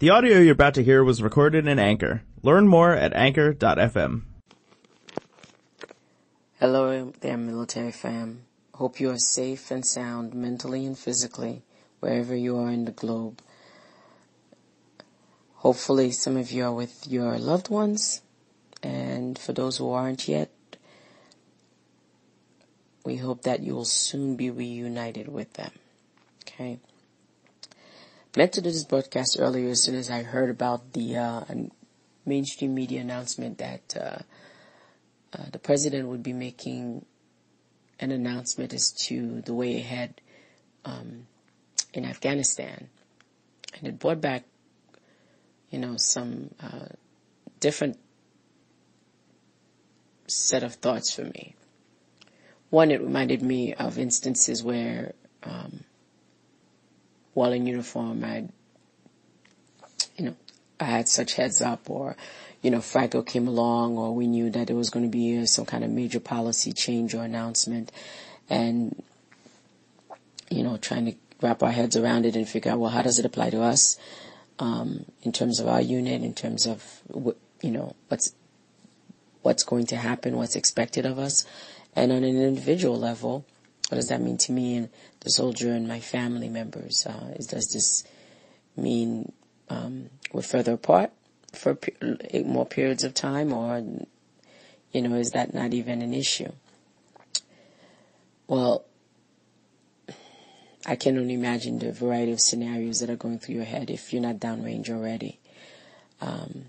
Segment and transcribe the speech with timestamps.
[0.00, 2.22] The audio you're about to hear was recorded in Anchor.
[2.42, 4.22] Learn more at anchor.fm.
[6.58, 8.46] Hello there, military fam.
[8.72, 11.64] Hope you are safe and sound mentally and physically
[12.00, 13.42] wherever you are in the globe.
[15.56, 18.22] Hopefully, some of you are with your loved ones,
[18.82, 20.50] and for those who aren't yet,
[23.04, 25.72] we hope that you will soon be reunited with them.
[26.46, 26.78] Okay.
[28.36, 31.44] Meant to do this broadcast earlier as soon as I heard about the uh,
[32.24, 34.18] mainstream media announcement that uh,
[35.36, 37.04] uh, the president would be making
[37.98, 40.20] an announcement as to the way ahead
[40.84, 41.26] um,
[41.92, 42.88] in Afghanistan,
[43.76, 44.44] and it brought back
[45.70, 46.86] you know, some uh,
[47.60, 47.98] different
[50.26, 51.54] set of thoughts for me.
[52.70, 55.84] One, it reminded me of instances where, um,
[57.34, 58.48] while in uniform, I,
[60.16, 60.36] you know,
[60.78, 62.16] I had such heads up, or
[62.62, 65.46] you know, FRAGO came along, or we knew that there was going to be uh,
[65.46, 67.92] some kind of major policy change or announcement,
[68.48, 69.02] and
[70.50, 73.18] you know, trying to wrap our heads around it and figure out, well, how does
[73.18, 73.98] it apply to us?
[74.60, 77.02] um, in terms of our unit, in terms of
[77.62, 78.34] you know what's
[79.42, 81.44] what's going to happen, what's expected of us,
[81.96, 83.44] and on an individual level,
[83.90, 84.88] what does that mean to me and
[85.20, 87.04] the soldier and my family members?
[87.04, 88.04] Uh, is, does this
[88.76, 89.32] mean
[89.68, 91.10] um, we're further apart
[91.52, 91.76] for
[92.44, 93.82] more periods of time, or
[94.92, 96.52] you know, is that not even an issue?
[98.46, 98.84] Well,
[100.86, 104.12] I can only imagine the variety of scenarios that are going through your head if
[104.12, 105.40] you're not downrange already.
[106.20, 106.66] Um,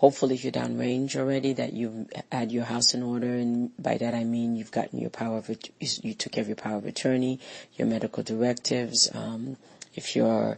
[0.00, 4.14] hopefully, if you're downrange already, that you've had your house in order, and by that
[4.14, 7.38] I mean you've gotten your power of you took your power of attorney,
[7.76, 9.10] your medical directives.
[9.14, 9.58] Um,
[9.94, 10.56] if you're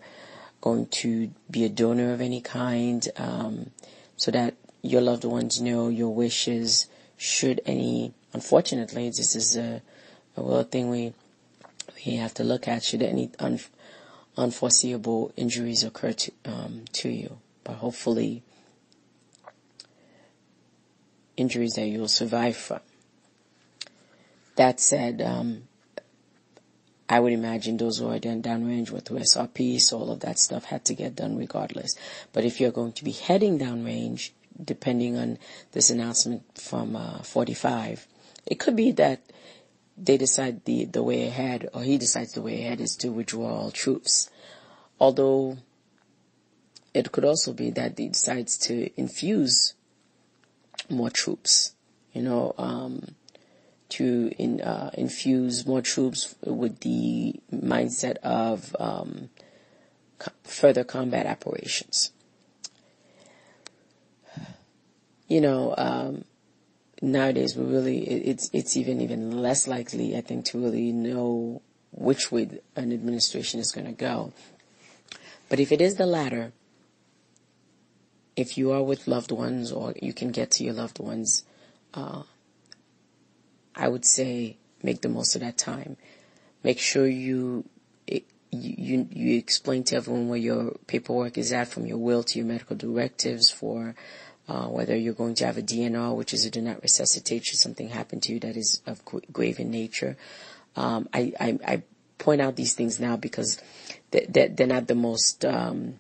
[0.61, 3.71] going to be a donor of any kind, um,
[4.17, 6.87] so that your loved ones know your wishes.
[7.17, 9.83] Should any, unfortunately, this is a,
[10.37, 11.15] a real thing we
[12.07, 13.61] we have to look at should any un-
[14.37, 17.39] unforeseeable injuries occur to, um, to you.
[17.65, 18.43] But hopefully,
[21.37, 22.81] injuries that you'll survive from.
[24.57, 25.63] That said, um,
[27.09, 30.85] I would imagine those who are downrange with SRP, so all of that stuff had
[30.87, 31.95] to get done regardless.
[32.33, 34.31] But if you're going to be heading downrange,
[34.63, 35.39] depending on
[35.73, 38.07] this announcement from uh, 45,
[38.47, 39.21] it could be that
[39.97, 43.57] they decide the, the way ahead, or he decides the way ahead is to withdraw
[43.57, 44.31] all troops.
[44.99, 45.59] Although
[46.95, 49.75] it could also be that he decides to infuse
[50.93, 51.75] more troops,
[52.13, 53.15] you know, um,
[53.91, 59.31] to in, uh, infuse more troops with the mindset of um,
[60.19, 62.13] co- further combat operations.
[65.29, 66.25] You know, um,
[67.01, 71.61] nowadays we really it's it's even even less likely I think to really know
[71.91, 74.33] which way an administration is going to go.
[75.49, 76.53] But if it is the latter,
[78.43, 81.45] if you are with loved ones or you can get to your loved ones,
[81.95, 82.23] uh,
[83.75, 85.97] I would say make the most of that time.
[86.63, 87.65] Make sure you
[88.53, 92.47] you you explain to everyone where your paperwork is at, from your will to your
[92.47, 93.95] medical directives for
[94.49, 97.59] uh, whether you're going to have a DNR, which is a do not resuscitate should
[97.59, 99.03] something happen to you that is of
[99.33, 100.17] grave in nature.
[100.77, 101.83] Um, I, I, I,
[102.19, 103.61] point out these things now because
[104.13, 105.99] they're, they're not the most, um,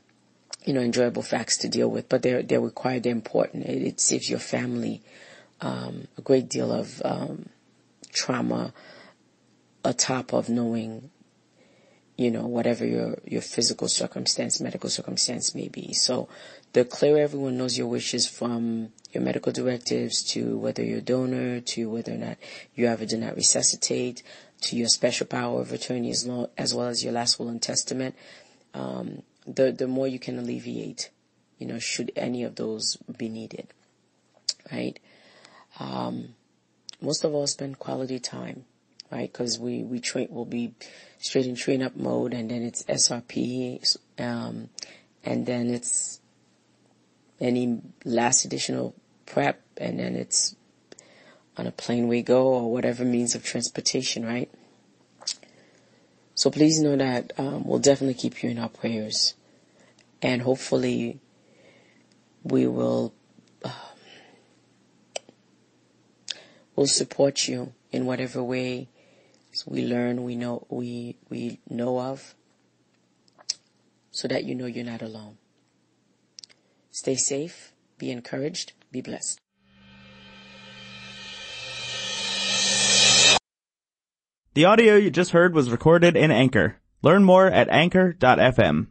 [0.65, 3.67] you know, enjoyable facts to deal with, but they're, they're required, they're important.
[3.67, 5.03] It, it saves your family,
[5.61, 7.49] um, a great deal of, um,
[8.12, 8.73] trauma
[9.84, 11.11] atop of knowing
[12.17, 15.93] you know, whatever your, your physical circumstance, medical circumstance may be.
[15.93, 16.28] So
[16.73, 21.61] the clearer everyone knows your wishes from your medical directives to whether you're a donor,
[21.61, 22.37] to whether or not
[22.75, 24.23] you ever do not resuscitate,
[24.62, 27.62] to your special power of attorney as, long, as well as your last will and
[27.62, 28.15] testament,
[28.75, 31.11] um, the, the more you can alleviate,
[31.58, 33.69] you know, should any of those be needed.
[34.70, 34.99] Right?
[35.81, 36.34] Um,
[37.00, 38.64] most of all, spend quality time
[39.12, 39.31] right?
[39.31, 40.75] Because we, we train, we'll be
[41.19, 44.70] straight in train up mode and then it's SRP, um,
[45.22, 46.19] and then it's
[47.38, 48.94] any last additional
[49.26, 50.56] prep and then it's
[51.56, 54.50] on a plane we go or whatever means of transportation, right?
[56.34, 59.34] So please know that um, we'll definitely keep you in our prayers,
[60.20, 61.20] and hopefully
[62.43, 63.12] we will
[63.64, 63.70] uh,
[66.75, 68.88] will support you in whatever way
[69.67, 72.34] we learn, we know, we, we know of.
[74.12, 75.37] so that you know you're not alone.
[76.90, 79.42] Stay safe, be encouraged, be blessed.
[84.54, 86.76] The audio you just heard was recorded in Anchor.
[87.00, 88.88] Learn more at anchor.fm.